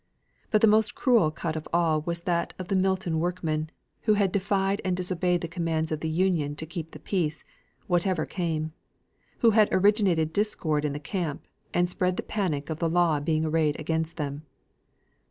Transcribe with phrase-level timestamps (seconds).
[0.49, 3.69] But the most cruel cut of all was that of the Milton workmen,
[4.05, 7.43] who had defied and disobeyed the commands of the Union to keep the peace,
[7.85, 8.73] whatever came;
[9.41, 13.45] who had originated discord in the camp, and spread the panic of the law being
[13.45, 14.41] arrayed against them.